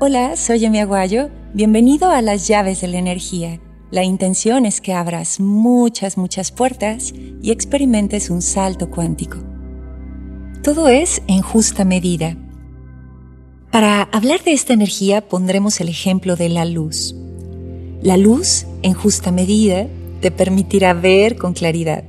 Hola, 0.00 0.36
soy 0.36 0.64
Emi 0.64 0.78
Aguayo. 0.78 1.28
Bienvenido 1.54 2.08
a 2.08 2.22
las 2.22 2.46
llaves 2.46 2.82
de 2.82 2.86
la 2.86 2.98
energía. 2.98 3.58
La 3.90 4.04
intención 4.04 4.64
es 4.64 4.80
que 4.80 4.92
abras 4.92 5.40
muchas, 5.40 6.16
muchas 6.16 6.52
puertas 6.52 7.12
y 7.42 7.50
experimentes 7.50 8.30
un 8.30 8.40
salto 8.40 8.90
cuántico. 8.90 9.38
Todo 10.62 10.86
es 10.86 11.20
en 11.26 11.42
justa 11.42 11.84
medida. 11.84 12.36
Para 13.72 14.02
hablar 14.02 14.44
de 14.44 14.52
esta 14.52 14.72
energía 14.72 15.26
pondremos 15.26 15.80
el 15.80 15.88
ejemplo 15.88 16.36
de 16.36 16.48
la 16.48 16.64
luz. 16.64 17.16
La 18.00 18.16
luz, 18.16 18.66
en 18.82 18.94
justa 18.94 19.32
medida, 19.32 19.88
te 20.20 20.30
permitirá 20.30 20.94
ver 20.94 21.36
con 21.36 21.54
claridad. 21.54 22.04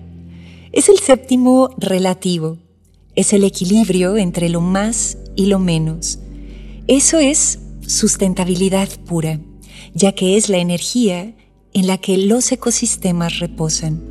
Es 0.71 0.89
el 0.89 0.99
séptimo 0.99 1.71
relativo. 1.79 2.59
Es 3.15 3.33
el 3.33 3.43
equilibrio 3.43 4.15
entre 4.15 4.47
lo 4.47 4.61
más 4.61 5.17
y 5.35 5.47
lo 5.47 5.57
menos. 5.57 6.19
Eso 6.85 7.17
es 7.17 7.57
sustentabilidad 7.89 8.87
pura, 9.05 9.39
ya 9.93 10.11
que 10.13 10.37
es 10.37 10.47
la 10.47 10.57
energía 10.57 11.33
en 11.73 11.87
la 11.87 11.97
que 11.97 12.17
los 12.17 12.51
ecosistemas 12.51 13.39
reposan. 13.39 14.01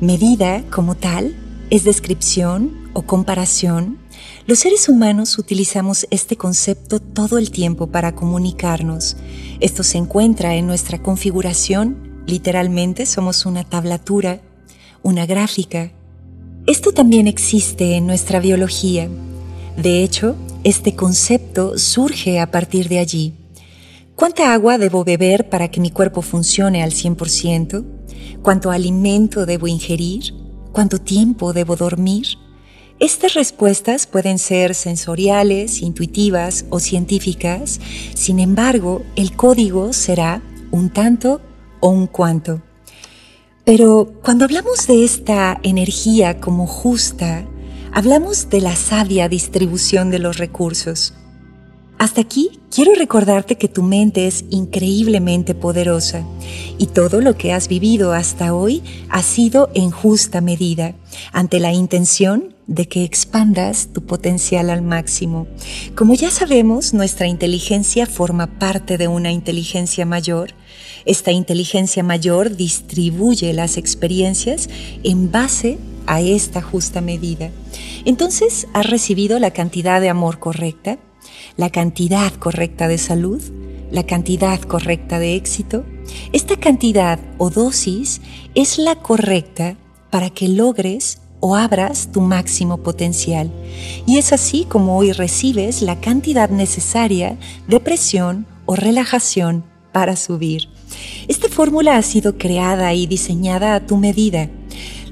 Medida 0.00 0.62
como 0.70 0.94
tal 0.94 1.34
es 1.70 1.84
descripción 1.84 2.90
o 2.92 3.02
comparación. 3.02 3.98
Los 4.46 4.58
seres 4.58 4.90
humanos 4.90 5.38
utilizamos 5.38 6.06
este 6.10 6.36
concepto 6.36 7.00
todo 7.00 7.38
el 7.38 7.50
tiempo 7.50 7.86
para 7.86 8.14
comunicarnos. 8.14 9.16
Esto 9.60 9.82
se 9.82 9.96
encuentra 9.96 10.54
en 10.54 10.66
nuestra 10.66 11.02
configuración. 11.02 12.22
Literalmente 12.26 13.06
somos 13.06 13.46
una 13.46 13.64
tablatura, 13.64 14.42
una 15.02 15.24
gráfica. 15.24 15.92
Esto 16.66 16.92
también 16.92 17.26
existe 17.26 17.96
en 17.96 18.06
nuestra 18.06 18.38
biología. 18.40 19.08
De 19.76 20.04
hecho, 20.04 20.36
este 20.64 20.96
concepto 20.96 21.78
surge 21.78 22.40
a 22.40 22.50
partir 22.50 22.88
de 22.88 22.98
allí. 22.98 23.34
¿Cuánta 24.16 24.54
agua 24.54 24.78
debo 24.78 25.04
beber 25.04 25.50
para 25.50 25.70
que 25.70 25.80
mi 25.80 25.90
cuerpo 25.90 26.22
funcione 26.22 26.82
al 26.82 26.92
100%? 26.92 27.84
¿Cuánto 28.42 28.70
alimento 28.70 29.44
debo 29.44 29.68
ingerir? 29.68 30.34
¿Cuánto 30.72 30.98
tiempo 30.98 31.52
debo 31.52 31.76
dormir? 31.76 32.26
Estas 32.98 33.34
respuestas 33.34 34.06
pueden 34.06 34.38
ser 34.38 34.74
sensoriales, 34.74 35.82
intuitivas 35.82 36.64
o 36.70 36.80
científicas, 36.80 37.80
sin 38.14 38.38
embargo, 38.38 39.02
el 39.16 39.36
código 39.36 39.92
será 39.92 40.42
un 40.70 40.90
tanto 40.90 41.40
o 41.80 41.88
un 41.88 42.06
cuanto. 42.06 42.62
Pero 43.64 44.12
cuando 44.22 44.44
hablamos 44.44 44.86
de 44.86 45.04
esta 45.04 45.58
energía 45.62 46.40
como 46.40 46.66
justa, 46.66 47.46
hablamos 47.94 48.50
de 48.50 48.60
la 48.60 48.74
sabia 48.74 49.28
distribución 49.28 50.10
de 50.10 50.18
los 50.18 50.38
recursos. 50.38 51.14
Hasta 51.96 52.22
aquí 52.22 52.58
quiero 52.68 52.92
recordarte 52.96 53.56
que 53.56 53.68
tu 53.68 53.84
mente 53.84 54.26
es 54.26 54.44
increíblemente 54.50 55.54
poderosa 55.54 56.26
y 56.76 56.86
todo 56.86 57.20
lo 57.20 57.36
que 57.36 57.52
has 57.52 57.68
vivido 57.68 58.12
hasta 58.12 58.52
hoy 58.52 58.82
ha 59.10 59.22
sido 59.22 59.70
en 59.74 59.92
justa 59.92 60.40
medida, 60.40 60.96
ante 61.32 61.60
la 61.60 61.72
intención 61.72 62.52
de 62.66 62.88
que 62.88 63.04
expandas 63.04 63.90
tu 63.92 64.04
potencial 64.04 64.70
al 64.70 64.82
máximo. 64.82 65.46
Como 65.94 66.14
ya 66.14 66.32
sabemos, 66.32 66.94
nuestra 66.94 67.28
inteligencia 67.28 68.06
forma 68.06 68.58
parte 68.58 68.98
de 68.98 69.06
una 69.06 69.30
inteligencia 69.30 70.04
mayor. 70.04 70.50
Esta 71.04 71.30
inteligencia 71.30 72.02
mayor 72.02 72.56
distribuye 72.56 73.52
las 73.52 73.76
experiencias 73.76 74.68
en 75.04 75.30
base 75.30 75.78
a 76.06 76.20
esta 76.20 76.60
justa 76.60 77.00
medida. 77.00 77.52
Entonces, 78.04 78.66
¿has 78.72 78.88
recibido 78.88 79.38
la 79.38 79.50
cantidad 79.50 80.00
de 80.00 80.08
amor 80.08 80.38
correcta? 80.38 80.98
la 81.56 81.70
cantidad 81.70 82.32
correcta 82.32 82.88
de 82.88 82.98
salud, 82.98 83.42
la 83.90 84.04
cantidad 84.04 84.60
correcta 84.60 85.18
de 85.18 85.36
éxito. 85.36 85.84
Esta 86.32 86.56
cantidad 86.56 87.18
o 87.38 87.50
dosis 87.50 88.20
es 88.54 88.78
la 88.78 88.96
correcta 88.96 89.76
para 90.10 90.30
que 90.30 90.48
logres 90.48 91.20
o 91.40 91.56
abras 91.56 92.10
tu 92.12 92.20
máximo 92.20 92.78
potencial. 92.78 93.52
Y 94.06 94.18
es 94.18 94.32
así 94.32 94.64
como 94.64 94.96
hoy 94.96 95.12
recibes 95.12 95.82
la 95.82 96.00
cantidad 96.00 96.48
necesaria 96.48 97.38
de 97.68 97.80
presión 97.80 98.46
o 98.66 98.76
relajación 98.76 99.64
para 99.92 100.16
subir. 100.16 100.68
Esta 101.28 101.48
fórmula 101.48 101.96
ha 101.96 102.02
sido 102.02 102.38
creada 102.38 102.94
y 102.94 103.06
diseñada 103.06 103.74
a 103.74 103.86
tu 103.86 103.96
medida 103.96 104.48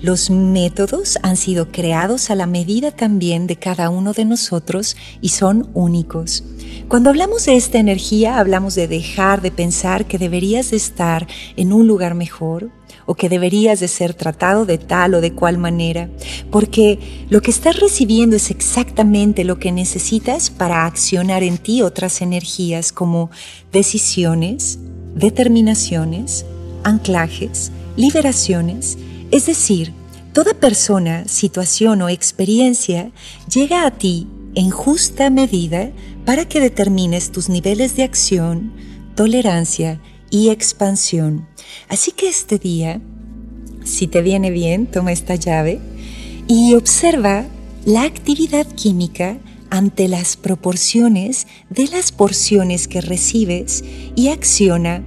los 0.02 0.30
métodos 0.30 1.18
han 1.22 1.36
sido 1.36 1.70
creados 1.70 2.30
a 2.30 2.34
la 2.34 2.46
medida 2.46 2.90
también 2.90 3.46
de 3.46 3.56
cada 3.56 3.88
uno 3.88 4.12
de 4.12 4.24
nosotros 4.24 4.96
y 5.20 5.28
son 5.28 5.70
únicos. 5.74 6.44
Cuando 6.88 7.08
hablamos 7.08 7.46
de 7.46 7.56
esta 7.56 7.78
energía, 7.78 8.38
hablamos 8.38 8.74
de 8.74 8.88
dejar 8.88 9.40
de 9.40 9.52
pensar 9.52 10.06
que 10.06 10.18
deberías 10.18 10.72
de 10.72 10.76
estar 10.76 11.28
en 11.56 11.72
un 11.72 11.86
lugar 11.86 12.14
mejor 12.14 12.70
o 13.06 13.14
que 13.14 13.28
deberías 13.28 13.80
de 13.80 13.88
ser 13.88 14.14
tratado 14.14 14.66
de 14.66 14.78
tal 14.78 15.14
o 15.14 15.20
de 15.20 15.32
cual 15.32 15.58
manera, 15.58 16.08
porque 16.50 16.98
lo 17.30 17.40
que 17.40 17.50
estás 17.50 17.78
recibiendo 17.78 18.36
es 18.36 18.50
exactamente 18.50 19.44
lo 19.44 19.58
que 19.58 19.72
necesitas 19.72 20.50
para 20.50 20.84
accionar 20.84 21.42
en 21.42 21.58
ti 21.58 21.82
otras 21.82 22.22
energías 22.22 22.92
como 22.92 23.30
decisiones, 23.72 24.78
determinaciones, 25.14 26.44
anclajes, 26.84 27.70
liberaciones, 27.96 28.98
es 29.32 29.46
decir, 29.46 29.92
toda 30.32 30.54
persona, 30.54 31.26
situación 31.26 32.02
o 32.02 32.08
experiencia 32.08 33.10
llega 33.52 33.86
a 33.86 33.90
ti 33.90 34.28
en 34.54 34.70
justa 34.70 35.30
medida 35.30 35.90
para 36.26 36.44
que 36.44 36.60
determines 36.60 37.32
tus 37.32 37.48
niveles 37.48 37.96
de 37.96 38.04
acción, 38.04 38.72
tolerancia 39.16 40.00
y 40.30 40.50
expansión. 40.50 41.48
Así 41.88 42.12
que 42.12 42.28
este 42.28 42.58
día, 42.58 43.00
si 43.84 44.06
te 44.06 44.20
viene 44.20 44.50
bien, 44.50 44.86
toma 44.86 45.12
esta 45.12 45.34
llave 45.34 45.80
y 46.46 46.74
observa 46.74 47.46
la 47.86 48.02
actividad 48.02 48.66
química 48.66 49.38
ante 49.70 50.08
las 50.08 50.36
proporciones 50.36 51.46
de 51.70 51.88
las 51.88 52.12
porciones 52.12 52.86
que 52.86 53.00
recibes 53.00 53.82
y 54.14 54.28
acciona, 54.28 55.02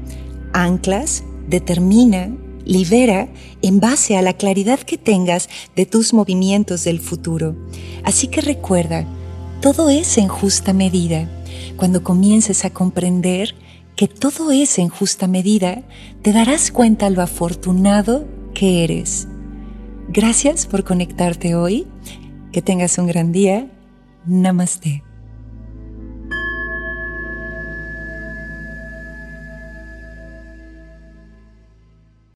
anclas, 0.54 1.24
determina, 1.48 2.36
libera 2.66 3.30
en 3.62 3.80
base 3.80 4.18
a 4.18 4.22
la 4.22 4.34
claridad 4.34 4.80
que 4.80 4.98
tengas 4.98 5.50
de 5.76 5.86
tus 5.86 6.14
movimientos 6.14 6.84
del 6.84 7.00
futuro. 7.00 7.56
Así 8.04 8.28
que 8.28 8.42
recuerda, 8.42 9.06
todo 9.62 9.90
es 9.90 10.18
en 10.18 10.28
justa 10.28 10.74
medida. 10.74 11.30
Cuando 11.78 12.04
comiences 12.04 12.66
a 12.66 12.70
comprender 12.70 13.56
que 13.96 14.08
todo 14.08 14.52
es 14.52 14.78
en 14.78 14.90
justa 14.90 15.28
medida, 15.28 15.84
te 16.22 16.34
darás 16.34 16.72
cuenta 16.72 17.10
lo 17.10 17.22
afortunado 17.22 18.28
que 18.54 18.84
eres. 18.84 19.28
Gracias 20.10 20.66
por 20.66 20.84
conectarte 20.84 21.56
hoy. 21.56 21.88
Que 22.52 22.62
tengas 22.62 22.98
un 22.98 23.08
gran 23.08 23.32
día. 23.32 23.68
Namaste. 24.26 25.04